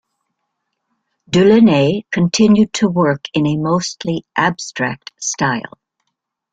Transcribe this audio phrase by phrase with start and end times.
[1.29, 5.77] Delaunay continued to work in a mostly abstract style.